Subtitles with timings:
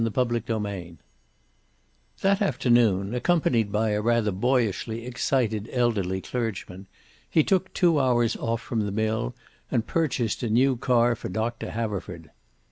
[0.03, 0.97] CHAPTER VIII
[2.21, 6.87] That afternoon, accompanied by a rather boyishly excited elderly clergyman,
[7.29, 9.35] he took two hours off from the mill
[9.69, 12.31] and purchased a new car for Doctor Haverford.